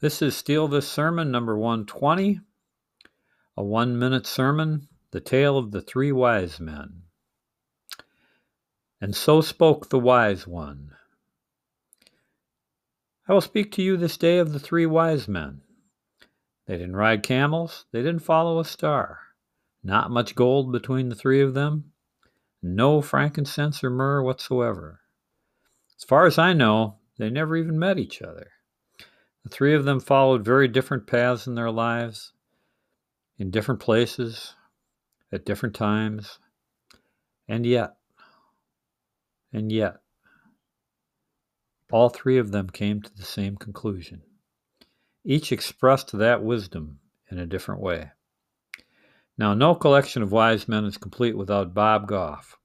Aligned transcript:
This 0.00 0.22
is 0.22 0.34
Steal 0.34 0.66
This 0.66 0.88
Sermon 0.88 1.30
number 1.30 1.58
120, 1.58 2.40
a 3.54 3.62
one 3.62 3.98
minute 3.98 4.26
sermon, 4.26 4.88
the 5.10 5.20
tale 5.20 5.58
of 5.58 5.72
the 5.72 5.82
three 5.82 6.10
wise 6.10 6.58
men. 6.58 7.02
And 8.98 9.14
so 9.14 9.42
spoke 9.42 9.90
the 9.90 9.98
wise 9.98 10.46
one. 10.46 10.92
I 13.28 13.34
will 13.34 13.42
speak 13.42 13.72
to 13.72 13.82
you 13.82 13.98
this 13.98 14.16
day 14.16 14.38
of 14.38 14.54
the 14.54 14.58
three 14.58 14.86
wise 14.86 15.28
men. 15.28 15.60
They 16.66 16.78
didn't 16.78 16.96
ride 16.96 17.22
camels, 17.22 17.84
they 17.92 18.00
didn't 18.00 18.20
follow 18.20 18.58
a 18.58 18.64
star. 18.64 19.18
Not 19.84 20.10
much 20.10 20.34
gold 20.34 20.72
between 20.72 21.10
the 21.10 21.14
three 21.14 21.42
of 21.42 21.52
them, 21.52 21.92
no 22.62 23.02
frankincense 23.02 23.84
or 23.84 23.90
myrrh 23.90 24.22
whatsoever. 24.22 25.02
As 25.98 26.04
far 26.04 26.24
as 26.24 26.38
I 26.38 26.54
know, 26.54 27.00
they 27.18 27.28
never 27.28 27.54
even 27.54 27.78
met 27.78 27.98
each 27.98 28.22
other. 28.22 28.52
The 29.44 29.50
three 29.50 29.74
of 29.74 29.84
them 29.84 30.00
followed 30.00 30.44
very 30.44 30.68
different 30.68 31.06
paths 31.06 31.46
in 31.46 31.54
their 31.54 31.70
lives, 31.70 32.32
in 33.38 33.50
different 33.50 33.80
places, 33.80 34.54
at 35.32 35.46
different 35.46 35.74
times, 35.74 36.38
and 37.48 37.64
yet, 37.64 37.96
and 39.52 39.72
yet, 39.72 39.96
all 41.90 42.08
three 42.08 42.38
of 42.38 42.52
them 42.52 42.68
came 42.68 43.02
to 43.02 43.16
the 43.16 43.24
same 43.24 43.56
conclusion. 43.56 44.22
Each 45.24 45.52
expressed 45.52 46.12
that 46.12 46.42
wisdom 46.42 47.00
in 47.30 47.38
a 47.38 47.46
different 47.46 47.80
way. 47.80 48.10
Now, 49.36 49.54
no 49.54 49.74
collection 49.74 50.22
of 50.22 50.32
wise 50.32 50.68
men 50.68 50.84
is 50.84 50.98
complete 50.98 51.36
without 51.36 51.74
Bob 51.74 52.06
Goff, 52.06 52.58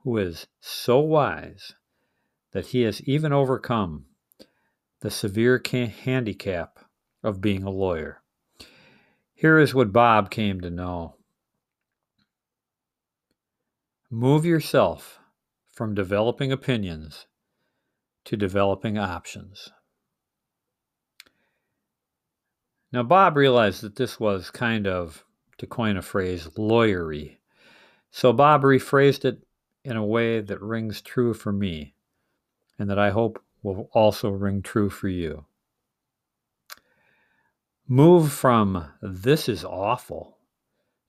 who 0.00 0.18
is 0.18 0.46
so 0.60 0.98
wise 1.00 1.72
that 2.52 2.66
he 2.66 2.82
has 2.82 3.00
even 3.02 3.32
overcome 3.32 4.06
the 5.02 5.10
severe 5.10 5.60
handicap 5.68 6.78
of 7.24 7.40
being 7.40 7.64
a 7.64 7.70
lawyer. 7.70 8.22
Here 9.34 9.58
is 9.58 9.74
what 9.74 9.92
Bob 9.92 10.30
came 10.30 10.60
to 10.60 10.70
know 10.70 11.16
move 14.08 14.44
yourself 14.44 15.18
from 15.72 15.94
developing 15.94 16.52
opinions 16.52 17.26
to 18.24 18.36
developing 18.36 18.96
options. 18.96 19.70
Now, 22.92 23.02
Bob 23.02 23.36
realized 23.36 23.80
that 23.80 23.96
this 23.96 24.20
was 24.20 24.50
kind 24.50 24.86
of, 24.86 25.24
to 25.58 25.66
coin 25.66 25.96
a 25.96 26.02
phrase, 26.02 26.46
lawyery. 26.56 27.38
So 28.10 28.32
Bob 28.32 28.62
rephrased 28.62 29.24
it 29.24 29.42
in 29.82 29.96
a 29.96 30.04
way 30.04 30.40
that 30.40 30.60
rings 30.60 31.00
true 31.00 31.34
for 31.34 31.52
me 31.52 31.94
and 32.78 32.88
that 32.88 32.98
I 32.98 33.10
hope 33.10 33.42
will 33.62 33.88
also 33.92 34.30
ring 34.30 34.62
true 34.62 34.90
for 34.90 35.08
you. 35.08 35.44
Move 37.88 38.32
from 38.32 38.90
this 39.00 39.48
is 39.48 39.64
awful 39.64 40.38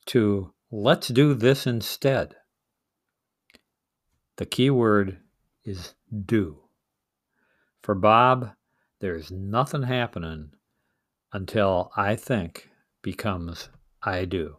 to 0.06 0.54
let's 0.72 1.08
do 1.08 1.34
this 1.34 1.66
instead. 1.66 2.36
The 4.38 4.46
key 4.46 4.70
word 4.70 5.20
is 5.64 5.94
do. 6.26 6.60
For 7.82 7.96
Bob, 7.96 8.52
there's 9.00 9.32
nothing 9.32 9.84
happening 9.84 10.52
until 11.32 11.92
I 11.96 12.16
think 12.16 12.70
becomes 13.02 13.70
I 14.02 14.26
do. 14.26 14.58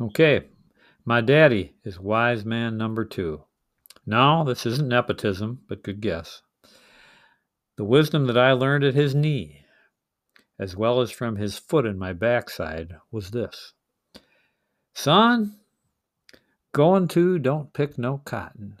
Okay, 0.00 0.46
my 1.04 1.20
daddy 1.20 1.74
is 1.84 2.00
wise 2.00 2.44
man 2.44 2.78
number 2.78 3.04
two. 3.04 3.44
No, 4.06 4.44
this 4.44 4.66
isn't 4.66 4.88
nepotism, 4.88 5.60
but 5.68 5.82
good 5.82 6.00
guess. 6.00 6.42
The 7.76 7.84
wisdom 7.84 8.26
that 8.26 8.38
I 8.38 8.52
learned 8.52 8.84
at 8.84 8.94
his 8.94 9.14
knee, 9.14 9.64
as 10.58 10.76
well 10.76 11.00
as 11.00 11.10
from 11.10 11.36
his 11.36 11.58
foot 11.58 11.86
in 11.86 11.98
my 11.98 12.12
backside, 12.12 12.96
was 13.10 13.30
this 13.30 13.72
Son, 14.94 15.56
going 16.72 17.08
to 17.08 17.38
don't 17.38 17.72
pick 17.72 17.96
no 17.96 18.18
cotton. 18.18 18.76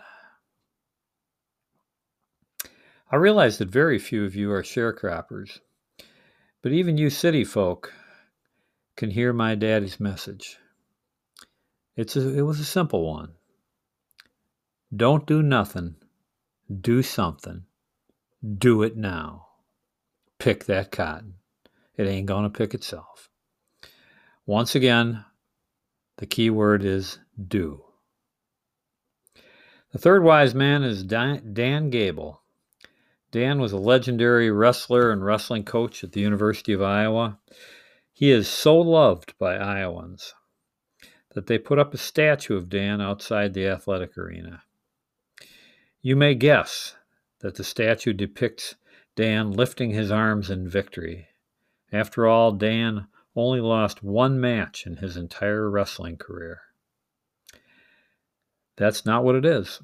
I 3.10 3.16
realize 3.16 3.58
that 3.58 3.68
very 3.68 3.98
few 3.98 4.24
of 4.24 4.36
you 4.36 4.52
are 4.52 4.62
sharecroppers, 4.62 5.58
but 6.62 6.72
even 6.72 6.96
you 6.96 7.10
city 7.10 7.44
folk 7.44 7.92
can 8.96 9.10
hear 9.10 9.32
my 9.32 9.54
daddy's 9.54 9.98
message. 9.98 10.58
It's 11.96 12.16
a, 12.16 12.36
it 12.36 12.42
was 12.42 12.60
a 12.60 12.64
simple 12.64 13.10
one. 13.10 13.32
Don't 14.94 15.26
do 15.26 15.42
nothing. 15.42 15.96
Do 16.80 17.02
something. 17.02 17.64
Do 18.58 18.82
it 18.82 18.96
now. 18.96 19.46
Pick 20.38 20.64
that 20.64 20.90
cotton. 20.90 21.34
It 21.96 22.08
ain't 22.08 22.26
going 22.26 22.44
to 22.44 22.50
pick 22.50 22.74
itself. 22.74 23.28
Once 24.46 24.74
again, 24.74 25.24
the 26.16 26.26
key 26.26 26.50
word 26.50 26.84
is 26.84 27.18
do. 27.48 27.84
The 29.92 29.98
third 29.98 30.24
wise 30.24 30.54
man 30.54 30.82
is 30.82 31.04
Dan 31.04 31.90
Gable. 31.90 32.40
Dan 33.30 33.60
was 33.60 33.72
a 33.72 33.78
legendary 33.78 34.50
wrestler 34.50 35.12
and 35.12 35.24
wrestling 35.24 35.64
coach 35.64 36.02
at 36.02 36.12
the 36.12 36.20
University 36.20 36.72
of 36.72 36.82
Iowa. 36.82 37.38
He 38.12 38.30
is 38.30 38.48
so 38.48 38.76
loved 38.76 39.34
by 39.38 39.56
Iowans 39.56 40.34
that 41.34 41.46
they 41.46 41.58
put 41.58 41.78
up 41.78 41.94
a 41.94 41.98
statue 41.98 42.56
of 42.56 42.68
Dan 42.68 43.00
outside 43.00 43.54
the 43.54 43.66
athletic 43.66 44.18
arena. 44.18 44.62
You 46.02 46.16
may 46.16 46.34
guess 46.34 46.96
that 47.40 47.56
the 47.56 47.64
statue 47.64 48.14
depicts 48.14 48.76
Dan 49.16 49.52
lifting 49.52 49.90
his 49.90 50.10
arms 50.10 50.50
in 50.50 50.68
victory. 50.68 51.28
After 51.92 52.26
all, 52.26 52.52
Dan 52.52 53.08
only 53.36 53.60
lost 53.60 54.02
one 54.02 54.40
match 54.40 54.86
in 54.86 54.96
his 54.96 55.16
entire 55.16 55.68
wrestling 55.68 56.16
career. 56.16 56.62
That's 58.76 59.04
not 59.04 59.24
what 59.24 59.34
it 59.34 59.44
is. 59.44 59.82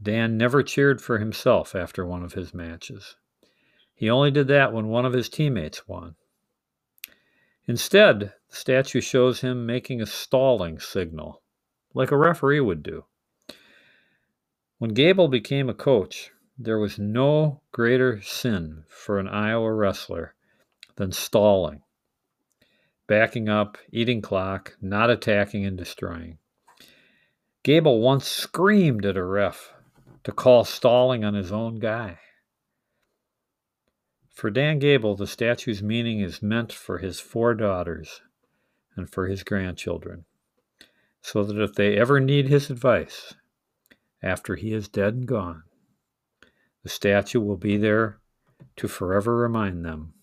Dan 0.00 0.36
never 0.36 0.62
cheered 0.62 1.00
for 1.00 1.18
himself 1.18 1.74
after 1.74 2.04
one 2.04 2.22
of 2.22 2.34
his 2.34 2.52
matches. 2.52 3.16
He 3.94 4.10
only 4.10 4.30
did 4.30 4.48
that 4.48 4.72
when 4.72 4.88
one 4.88 5.06
of 5.06 5.12
his 5.12 5.28
teammates 5.28 5.88
won. 5.88 6.16
Instead, 7.66 8.34
the 8.50 8.56
statue 8.56 9.00
shows 9.00 9.40
him 9.40 9.64
making 9.64 10.02
a 10.02 10.06
stalling 10.06 10.80
signal, 10.80 11.40
like 11.94 12.10
a 12.10 12.16
referee 12.16 12.60
would 12.60 12.82
do. 12.82 13.04
When 14.82 14.94
Gable 14.94 15.28
became 15.28 15.70
a 15.70 15.74
coach, 15.74 16.32
there 16.58 16.80
was 16.80 16.98
no 16.98 17.62
greater 17.70 18.20
sin 18.20 18.82
for 18.88 19.20
an 19.20 19.28
Iowa 19.28 19.72
wrestler 19.72 20.34
than 20.96 21.12
stalling, 21.12 21.84
backing 23.06 23.48
up, 23.48 23.78
eating 23.92 24.20
clock, 24.20 24.76
not 24.80 25.08
attacking 25.08 25.64
and 25.64 25.78
destroying. 25.78 26.38
Gable 27.62 28.00
once 28.00 28.26
screamed 28.26 29.06
at 29.06 29.16
a 29.16 29.22
ref 29.22 29.72
to 30.24 30.32
call 30.32 30.64
stalling 30.64 31.24
on 31.24 31.34
his 31.34 31.52
own 31.52 31.78
guy. 31.78 32.18
For 34.34 34.50
Dan 34.50 34.80
Gable, 34.80 35.14
the 35.14 35.28
statue's 35.28 35.80
meaning 35.80 36.18
is 36.18 36.42
meant 36.42 36.72
for 36.72 36.98
his 36.98 37.20
four 37.20 37.54
daughters 37.54 38.20
and 38.96 39.08
for 39.08 39.28
his 39.28 39.44
grandchildren, 39.44 40.24
so 41.20 41.44
that 41.44 41.62
if 41.62 41.72
they 41.72 41.96
ever 41.96 42.18
need 42.18 42.48
his 42.48 42.68
advice, 42.68 43.34
after 44.22 44.56
he 44.56 44.72
is 44.72 44.88
dead 44.88 45.14
and 45.14 45.26
gone. 45.26 45.62
The 46.82 46.88
statue 46.88 47.40
will 47.40 47.56
be 47.56 47.76
there 47.76 48.18
to 48.76 48.88
forever 48.88 49.36
remind 49.36 49.84
them 49.84 50.14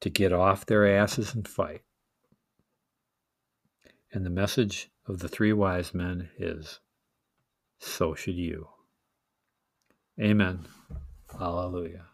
to 0.00 0.10
get 0.10 0.32
off 0.32 0.66
their 0.66 0.86
asses 0.86 1.34
and 1.34 1.46
fight. 1.46 1.82
And 4.12 4.26
the 4.26 4.30
message 4.30 4.90
of 5.06 5.20
the 5.20 5.28
three 5.28 5.52
wise 5.52 5.94
men 5.94 6.30
is 6.38 6.80
so 7.78 8.14
should 8.14 8.34
you. 8.34 8.68
Amen. 10.20 10.66
Hallelujah. 11.38 12.04